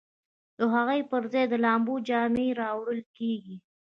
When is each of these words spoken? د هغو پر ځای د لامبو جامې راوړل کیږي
د 0.57 0.59
هغو 0.73 0.99
پر 1.11 1.23
ځای 1.31 1.45
د 1.49 1.53
لامبو 1.63 1.95
جامې 2.07 2.47
راوړل 2.61 3.01
کیږي 3.17 3.55